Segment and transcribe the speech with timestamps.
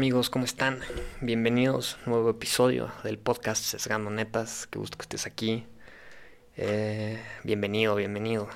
[0.00, 0.30] amigos?
[0.30, 0.80] ¿Cómo están?
[1.20, 4.66] Bienvenidos a un nuevo episodio del podcast Sesgando Netas.
[4.66, 5.66] Qué gusto que estés aquí.
[6.56, 8.48] Eh, bienvenido, bienvenido.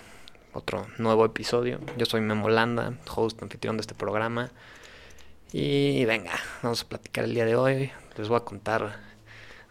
[0.54, 1.80] Otro nuevo episodio.
[1.98, 4.52] Yo soy Memo Landa, host, anfitrión de este programa.
[5.52, 7.92] Y venga, vamos a platicar el día de hoy.
[8.16, 9.00] Les voy a contar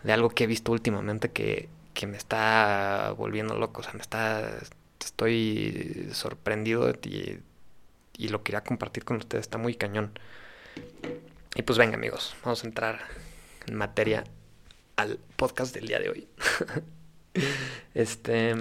[0.04, 3.82] de algo que he visto últimamente que, que me está volviendo loco.
[3.82, 4.60] O sea, me está...
[5.04, 7.40] Estoy sorprendido y,
[8.16, 9.46] y lo quería compartir con ustedes.
[9.46, 10.12] Está muy cañón.
[11.56, 13.00] Y pues venga amigos, vamos a entrar
[13.68, 14.24] en materia
[14.96, 16.28] al podcast del día de hoy.
[17.94, 18.56] este,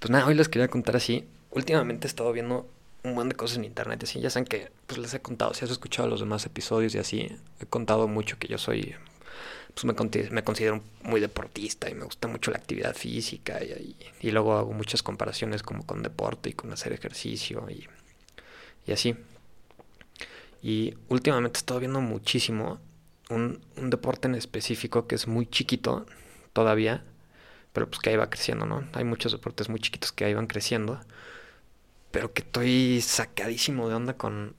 [0.00, 1.28] pues nada, hoy les quería contar así.
[1.50, 2.68] Últimamente he estado viendo
[3.04, 5.64] un montón de cosas en internet, así ya saben que pues les he contado, si
[5.64, 8.96] has escuchado los demás episodios y así, he contado mucho que yo soy,
[9.72, 9.94] pues me,
[10.30, 14.72] me considero muy deportista y me gusta mucho la actividad física y, y, luego hago
[14.72, 17.86] muchas comparaciones como con deporte y con hacer ejercicio y,
[18.88, 19.14] y así.
[20.62, 22.80] Y últimamente he estado viendo muchísimo
[23.30, 26.06] un, un, deporte en específico que es muy chiquito
[26.52, 27.04] todavía,
[27.72, 28.84] pero pues que ahí va creciendo, ¿no?
[28.94, 31.00] Hay muchos deportes muy chiquitos que ahí van creciendo,
[32.10, 34.56] pero que estoy sacadísimo de onda con,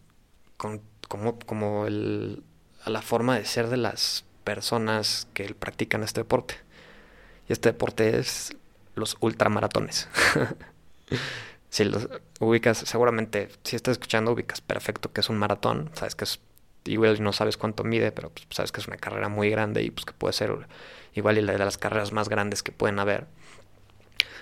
[0.58, 6.56] con como, como la forma de ser de las personas que practican este deporte.
[7.50, 8.56] Y este deporte es
[8.95, 10.08] los ultramaratones.
[11.70, 16.23] si los ubicas, seguramente si estás escuchando, ubicas perfecto que es un maratón, sabes que
[16.23, 16.39] es
[16.86, 19.92] igual no sabes cuánto mide, pero pues, sabes que es una carrera muy grande y
[19.92, 20.67] pues que puede ser
[21.14, 23.28] igual y la de las carreras más grandes que pueden haber.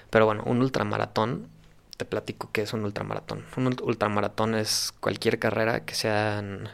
[0.09, 1.49] Pero bueno, un ultramaratón,
[1.97, 3.45] te platico que es un ultramaratón.
[3.57, 6.69] Un ultramaratón es cualquier carrera que sean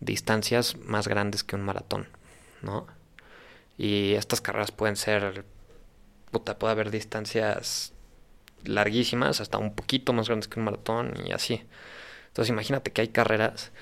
[0.00, 2.08] distancias más grandes que un maratón,
[2.62, 2.86] ¿no?
[3.78, 5.44] Y estas carreras pueden ser,
[6.30, 7.94] puta, puede haber distancias
[8.64, 11.62] larguísimas, hasta un poquito más grandes que un maratón y así.
[12.28, 13.72] Entonces imagínate que hay carreras.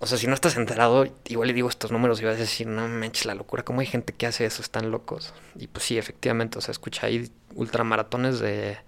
[0.00, 2.68] O sea, si no estás enterado, igual le digo estos números y vas a decir,
[2.68, 4.62] no me eches la locura, ¿cómo hay gente que hace eso?
[4.62, 5.34] Están locos.
[5.56, 8.78] Y pues sí, efectivamente, o sea, escucha, hay ultramaratones de.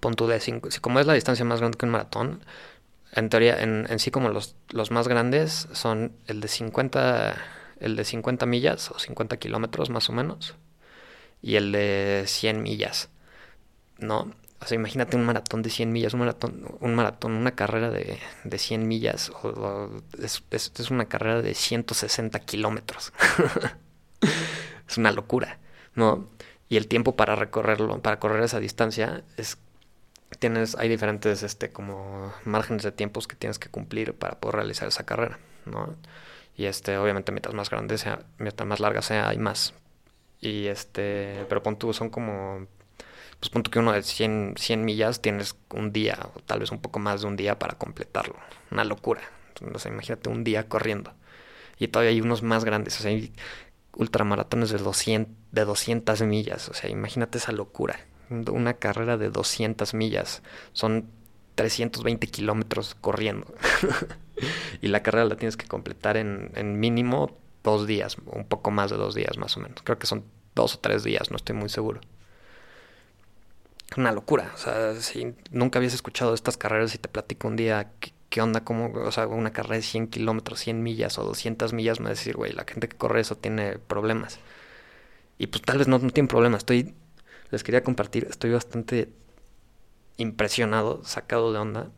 [0.00, 0.70] Pon de 5.
[0.70, 2.42] Si como es la distancia más grande que un maratón,
[3.12, 7.36] en teoría, en, en sí como los, los más grandes son el de 50,
[7.80, 10.54] el de 50 millas o 50 kilómetros más o menos,
[11.42, 13.10] y el de 100 millas.
[14.02, 14.32] ¿No?
[14.60, 18.18] O sea, imagínate un maratón de 100 millas, un maratón, un maratón una carrera de,
[18.44, 19.90] de 100 millas, o,
[20.22, 23.12] es, es, una carrera de 160 kilómetros.
[24.88, 25.58] es una locura,
[25.94, 26.28] ¿no?
[26.68, 29.58] Y el tiempo para recorrerlo, para correr esa distancia, es
[30.38, 34.88] tienes, hay diferentes este como márgenes de tiempos que tienes que cumplir para poder realizar
[34.88, 35.94] esa carrera, ¿no?
[36.56, 39.74] Y este, obviamente mientras más grande sea, mientras más larga sea, hay más.
[40.40, 42.66] Y este, pero pon tú, son como
[43.42, 46.78] pues punto que uno de 100, 100 millas tienes un día o tal vez un
[46.78, 48.36] poco más de un día para completarlo.
[48.70, 49.20] Una locura.
[49.74, 51.12] O sea, imagínate un día corriendo.
[51.76, 53.00] Y todavía hay unos más grandes.
[53.00, 53.32] O sea, hay
[53.96, 56.68] ultramaratones de 200, de 200 millas.
[56.68, 57.98] O sea, imagínate esa locura.
[58.30, 60.44] Una carrera de 200 millas.
[60.72, 61.10] Son
[61.56, 63.52] 320 kilómetros corriendo.
[64.80, 68.18] y la carrera la tienes que completar en, en mínimo dos días.
[68.24, 69.82] Un poco más de dos días más o menos.
[69.82, 70.22] Creo que son
[70.54, 72.02] dos o tres días, no estoy muy seguro
[73.96, 74.50] una locura.
[74.54, 77.92] O sea, si nunca habías escuchado estas carreras y te platico un día
[78.30, 82.00] qué, onda, cómo, o sea, una carrera de 100 kilómetros, 100 millas o 200 millas,
[82.00, 84.38] me va a decir, güey, la gente que corre eso tiene problemas.
[85.38, 86.60] Y pues tal vez no, no tiene problemas.
[86.60, 86.94] Estoy,
[87.50, 89.12] les quería compartir, estoy bastante
[90.16, 91.90] impresionado, sacado de onda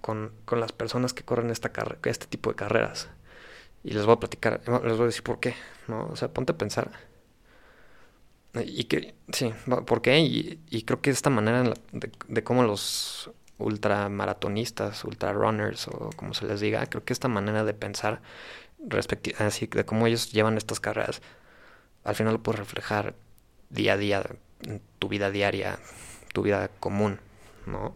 [0.00, 1.72] con, con las personas que corren esta
[2.04, 3.08] este tipo de carreras.
[3.84, 5.54] Y les voy a platicar, les voy a decir por qué,
[5.88, 6.06] ¿no?
[6.06, 6.92] O sea, ponte a pensar
[8.54, 9.52] y que, sí,
[9.86, 10.20] ¿por qué?
[10.20, 16.84] Y, creo que esta manera de, cómo los ultramaratonistas, ultrarunners o como se les diga,
[16.86, 18.20] creo que esta manera de pensar
[19.38, 21.22] así de cómo ellos llevan estas carreras,
[22.04, 23.14] al final lo puedes reflejar
[23.70, 24.22] día a día
[24.64, 25.78] en tu vida diaria,
[26.34, 27.20] tu vida común,
[27.66, 27.94] ¿no?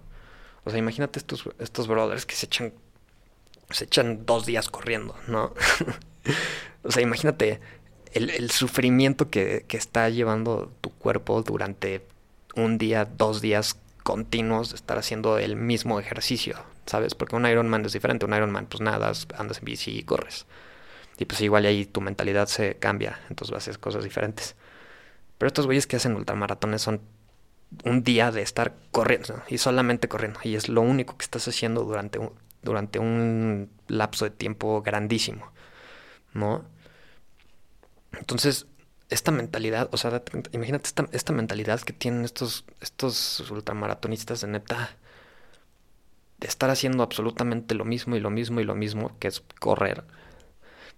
[0.65, 2.73] O sea, imagínate estos, estos brothers que se echan,
[3.71, 5.53] se echan dos días corriendo, ¿no?
[6.83, 7.61] o sea, imagínate
[8.13, 12.07] el, sufrimiento que, está llevando tu cuerpo durante
[12.55, 16.57] un día, dos días continuos de estar haciendo el mismo ejercicio,
[16.87, 17.15] ¿sabes?
[17.15, 20.47] Porque un Ironman es diferente, un Ironman pues nada, andas en bici y corres.
[21.19, 24.55] Y pues igual ahí tu mentalidad se cambia, entonces hacer cosas diferentes.
[25.39, 27.01] Pero estos güeyes que hacen ultramaratones son
[27.85, 30.41] un día de estar corriendo y solamente corriendo.
[30.43, 32.33] Y es lo único que estás haciendo durante un,
[32.63, 35.51] durante un lapso de tiempo grandísimo,
[36.33, 36.65] ¿no?
[38.19, 38.67] Entonces,
[39.09, 40.23] esta mentalidad, o sea,
[40.53, 44.97] imagínate esta, esta mentalidad que tienen estos, estos ultramaratonistas de neta,
[46.39, 50.05] de estar haciendo absolutamente lo mismo y lo mismo y lo mismo, que es correr.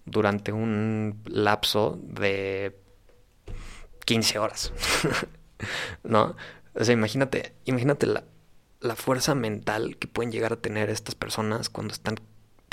[0.06, 2.76] durante un lapso de
[4.06, 4.73] 15 horas.
[6.03, 6.37] ¿No?
[6.75, 8.25] O sea, imagínate, imagínate la,
[8.81, 12.17] la fuerza mental que pueden llegar a tener estas personas cuando están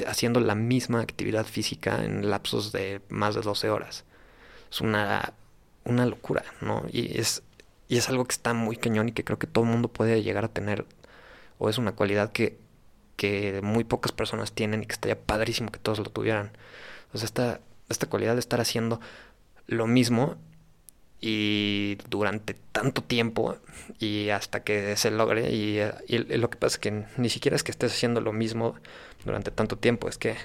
[0.07, 4.05] haciendo la misma actividad física en lapsos de más de 12 horas.
[4.75, 5.33] Es una,
[5.85, 6.83] una locura, ¿no?
[6.91, 7.43] Y es,
[7.87, 10.21] y es algo que está muy cañón y que creo que todo el mundo puede
[10.21, 10.85] llegar a tener,
[11.59, 12.57] o es una cualidad que,
[13.15, 16.51] que muy pocas personas tienen y que estaría padrísimo que todos lo tuvieran.
[17.13, 18.99] Sea, esta, esta cualidad de estar haciendo
[19.67, 20.35] lo mismo
[21.21, 23.57] y durante tanto tiempo
[23.97, 25.79] y hasta que se logre y,
[26.09, 28.75] lo que pasa es que ni siquiera es que estés haciendo lo mismo
[29.23, 30.35] durante tanto tiempo es que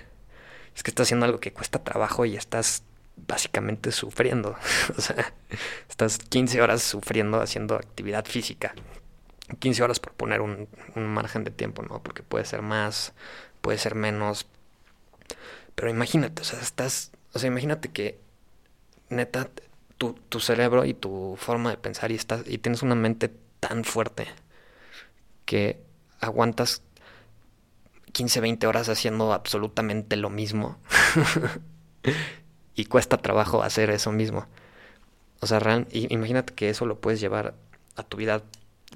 [0.77, 2.85] es que estás haciendo algo que cuesta trabajo y estás
[3.27, 4.57] básicamente sufriendo.
[4.97, 5.33] O sea
[5.89, 8.75] estás 15 horas sufriendo haciendo actividad física.
[9.59, 13.13] 15 horas por poner un, margen de tiempo no porque puede ser más
[13.61, 14.47] puede ser menos.
[15.75, 18.19] Pero imagínate o sea estás o sea imagínate que
[19.09, 19.49] neta
[19.99, 23.31] tu, cerebro y tu forma de pensar y, estás, y tienes una mente
[23.61, 24.29] tan fuerte
[25.45, 25.79] que
[26.21, 26.83] aguantas
[28.13, 30.79] 15, 20 horas haciendo absolutamente lo mismo
[32.81, 34.47] y cuesta trabajo hacer eso mismo.
[35.41, 35.61] O sea,
[35.93, 37.55] imagínate que eso lo puedes llevar
[37.97, 38.43] a tu vida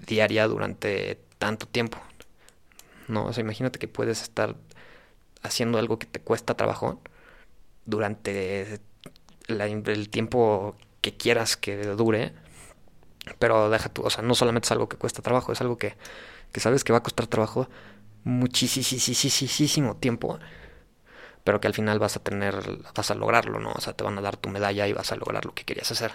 [0.07, 1.99] diaria durante tanto tiempo.
[3.09, 4.57] No, o sea, imagínate que puedes estar
[5.43, 7.03] haciendo algo que te cuesta trabajo
[7.85, 8.81] durante
[9.49, 12.33] el tiempo que quieras que dure,
[13.39, 15.95] pero deja tú, o sea, no solamente es algo que cuesta trabajo, es algo que,
[16.53, 17.69] que sabes que va a costar trabajo
[18.25, 20.39] muchísimo tiempo,
[21.45, 22.57] pero que al final vas a tener,
[22.95, 23.73] vas a lograrlo, ¿no?
[23.73, 25.91] O sea, te van a dar tu medalla y vas a lograr lo que querías
[25.93, 26.13] hacer,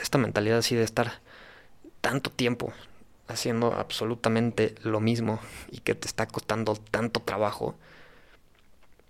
[0.00, 1.20] esta mentalidad así de estar
[2.00, 2.72] tanto tiempo
[3.28, 5.40] haciendo absolutamente lo mismo
[5.70, 7.76] y que te está costando tanto trabajo,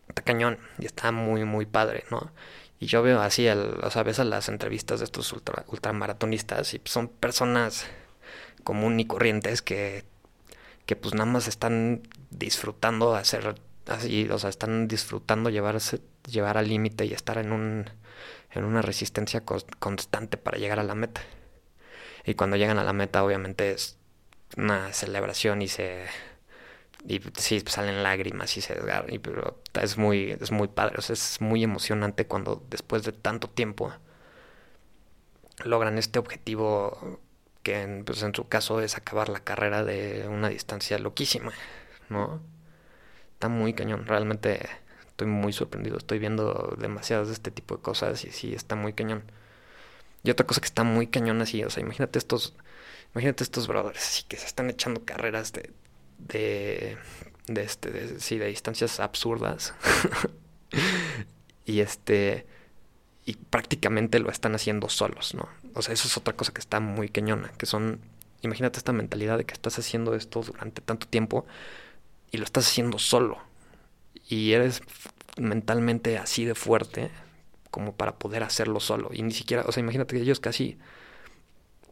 [0.09, 2.31] está cañón y está muy, muy padre, ¿no?
[2.81, 6.81] Y yo veo así, o sea, ves a las entrevistas de estos ultra, ultramaratonistas y
[6.85, 7.87] son personas
[8.63, 10.05] común y corrientes que,
[10.87, 16.01] que pues nada más están disfrutando hacer así, o sea, están disfrutando llevarse,
[16.31, 17.91] llevar al límite y estar en un
[18.51, 19.43] en una resistencia
[19.79, 21.21] constante para llegar a la meta.
[22.25, 23.99] Y cuando llegan a la meta, obviamente es
[24.57, 26.07] una celebración y se
[27.07, 28.77] y sí salen lágrimas y se
[29.09, 33.93] y, pero es muy es muy padre es muy emocionante cuando después de tanto tiempo
[35.65, 37.21] logran este objetivo
[37.63, 41.53] que pues en su caso es acabar la carrera de una distancia loquísima
[42.09, 42.41] no
[43.39, 44.69] está muy cañón realmente
[45.09, 48.93] estoy muy sorprendido estoy viendo demasiadas de este tipo de cosas y sí está muy
[48.93, 49.23] cañón
[50.25, 52.55] y otra cosa que está muy cañón así o sea imagínate estos
[53.15, 55.73] imagínate estos brothers así que se están echando carreras de
[56.19, 56.99] de,
[57.47, 59.75] de este, de, sí, de distancias absurdas.
[61.65, 62.47] y este,
[63.25, 65.49] y prácticamente lo están haciendo solos, ¿no?
[65.75, 68.01] O sea, eso es otra cosa que está muy cañona, que son,
[68.43, 71.47] imagínate esta mentalidad de que estás haciendo esto durante tanto tiempo
[72.31, 73.39] y lo estás haciendo solo.
[74.29, 74.83] Y eres
[75.39, 77.11] mentalmente así de fuerte
[77.71, 79.11] como para poder hacerlo solo.
[79.13, 80.79] Y ni siquiera, o sea, imagínate que ellos casi,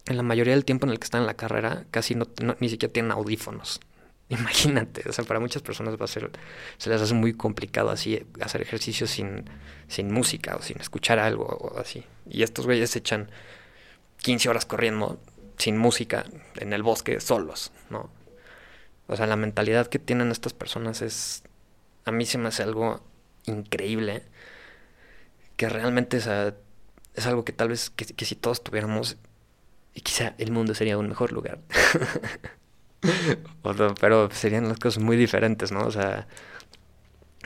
[0.06, 2.26] en la mayoría del tiempo en el que están en la carrera, casi no,
[2.60, 3.80] ni siquiera tienen audífonos.
[4.28, 6.30] Imagínate, o sea, para muchas personas va a ser,
[6.78, 9.48] se les hace muy complicado así hacer ejercicio sin,
[9.86, 12.04] sin música o sin escuchar algo o así.
[12.28, 13.30] Y estos güeyes se echan
[14.22, 15.20] 15 horas corriendo
[15.58, 16.24] sin música
[16.56, 18.10] en el bosque solos, ¿no?
[19.08, 21.42] O sea, la mentalidad que tienen estas personas es,
[22.04, 23.00] a mí se me hace algo
[23.46, 24.22] increíble,
[25.56, 29.16] que realmente es, es algo que tal vez que, si todos tuviéramos,
[29.94, 31.60] y quizá el mundo sería un mejor lugar.
[34.00, 35.86] pero serían las cosas muy diferentes, ¿no?
[35.86, 36.26] O sea,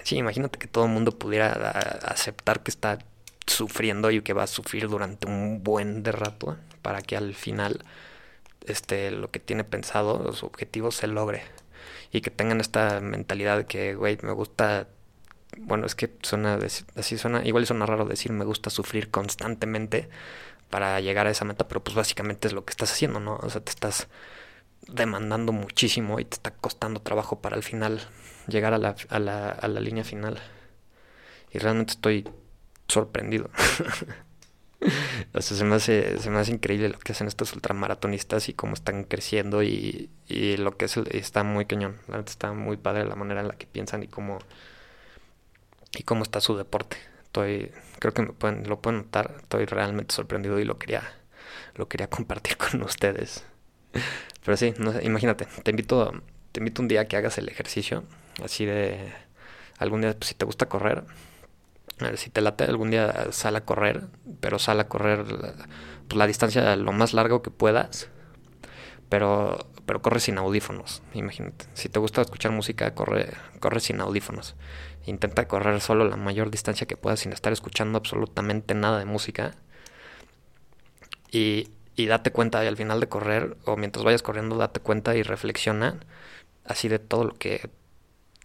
[0.02, 2.99] sí, imagínate que todo el mundo pudiera aceptar que está
[3.47, 7.85] sufriendo y que va a sufrir durante un buen de rato para que al final
[8.67, 11.43] este lo que tiene pensado, los objetivos se logre
[12.12, 14.88] y que tengan esta mentalidad de que, güey, me gusta
[15.59, 16.59] bueno, es que suena
[16.97, 20.09] así suena, igual suena raro decir me gusta sufrir constantemente
[20.71, 23.37] para llegar a esa meta, pero pues básicamente es lo que estás haciendo, ¿no?
[23.43, 24.09] O sea, te estás
[24.88, 28.00] demandando muchísimo y te está costando trabajo para al final
[28.49, 30.40] llegar a la, a la, a la línea final.
[31.52, 32.29] Y realmente estoy
[32.88, 33.50] sorprendido.
[35.34, 38.54] o sea, se me, hace, se me hace increíble lo que hacen estos ultramaratonistas y
[38.54, 40.10] cómo están creciendo y,
[40.58, 41.99] lo que es está muy cañón.
[42.08, 44.38] La está muy padre la manera en la que piensan y cómo
[45.99, 46.96] y cómo está su deporte.
[47.25, 51.02] Estoy, creo que me pueden, lo pueden notar, estoy realmente sorprendido y lo quería,
[51.75, 53.44] lo quería compartir con ustedes.
[54.44, 56.12] Pero sí, no sé, imagínate, te invito,
[56.52, 58.04] te invito un día a que hagas el ejercicio,
[58.42, 59.12] así de
[59.78, 61.04] algún día pues, si te gusta correr,
[62.00, 64.08] A ver, si te late algún día sal a correr,
[64.40, 65.54] pero sal a correr la,
[66.09, 68.09] pues, la distancia lo más largo que puedas,
[69.09, 71.66] pero, pero corre sin audífonos, imagínate.
[71.75, 74.54] Si te gusta escuchar música, corre, corre sin audífonos.
[75.06, 79.52] Intenta correr solo la mayor distancia que puedas sin estar escuchando absolutamente nada de música.
[81.32, 85.23] Y, y date cuenta al final de correr, o mientras vayas corriendo, date cuenta y
[85.23, 86.00] reflexiona
[86.64, 87.70] así de todo lo que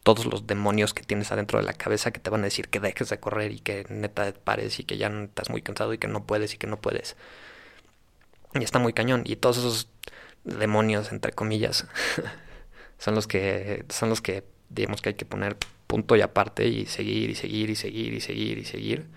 [0.05, 2.79] todos los demonios que tienes adentro de la cabeza que te van a decir que
[2.79, 6.07] dejes de correr y que neta pares y que ya estás muy cansado y que
[6.07, 7.15] no puedes y que no puedes.
[8.53, 9.23] Y está muy cañón.
[9.25, 9.89] Y todos esos
[10.43, 11.87] demonios, entre comillas,
[12.99, 15.57] son los que, son los que digamos que hay que poner
[15.87, 19.07] punto y aparte y seguir y seguir y seguir y seguir y seguir.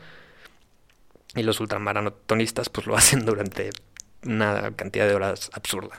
[1.35, 3.69] Y los ultramaratonistas pues lo hacen durante
[4.25, 5.99] una cantidad de horas absurda.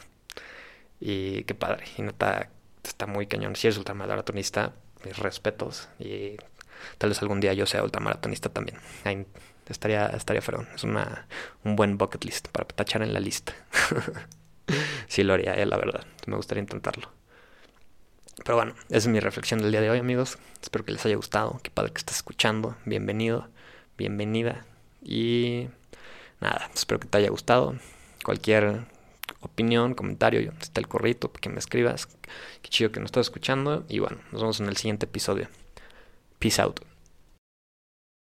[0.99, 1.85] Y qué padre.
[1.95, 2.49] Y neta,
[2.89, 3.55] está muy cañón.
[3.55, 4.73] Si eres ultramaratonista,
[5.05, 5.89] mis respetos.
[5.99, 6.37] Y
[6.97, 8.77] tal vez algún día yo sea ultramaratonista también.
[9.67, 10.65] Estaría, estaría feo.
[10.75, 11.27] Es una,
[11.63, 13.53] un buen bucket list para tachar en la lista.
[15.07, 16.05] sí lo haría, eh, la verdad.
[16.25, 17.09] Me gustaría intentarlo.
[18.43, 20.37] Pero bueno, esa es mi reflexión del día de hoy, amigos.
[20.61, 21.59] Espero que les haya gustado.
[21.61, 22.75] Qué padre que estés escuchando.
[22.85, 23.47] Bienvenido,
[23.97, 24.65] bienvenida.
[25.03, 25.67] Y
[26.39, 27.75] nada, espero que te haya gustado.
[28.23, 28.85] Cualquier
[29.41, 32.07] opinión, comentario, está el corrito que me escribas.
[32.61, 33.85] Qué chido que nos estás escuchando.
[33.87, 35.47] Y bueno, nos vemos en el siguiente episodio.
[36.39, 36.88] Peace out.